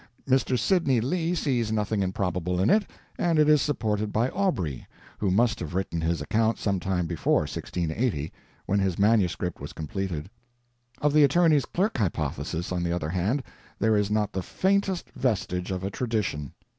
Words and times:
Mr. 0.27 0.57
Sidney 0.57 0.99
Lee 0.99 1.35
sees 1.35 1.71
nothing 1.71 2.01
improbable 2.01 2.59
in 2.59 2.71
it, 2.71 2.89
and 3.19 3.37
it 3.37 3.47
is 3.47 3.61
supported 3.61 4.11
by 4.11 4.29
Aubrey, 4.29 4.87
who 5.19 5.29
must 5.29 5.59
have 5.59 5.75
written 5.75 6.01
his 6.01 6.23
account 6.23 6.57
some 6.57 6.79
time 6.79 7.05
before 7.05 7.41
1680, 7.41 8.33
when 8.65 8.79
his 8.79 8.97
manuscript 8.97 9.61
was 9.61 9.73
completed. 9.73 10.27
Of 11.03 11.13
the 11.13 11.23
attorney's 11.23 11.65
clerk 11.65 11.99
hypothesis, 11.99 12.71
on 12.71 12.81
the 12.81 12.91
other 12.91 13.09
hand, 13.09 13.43
there 13.77 13.95
is 13.95 14.09
not 14.09 14.33
the 14.33 14.41
faintest 14.41 15.11
vestige 15.15 15.69
of 15.69 15.83
a 15.83 15.91
tradition. 15.91 16.53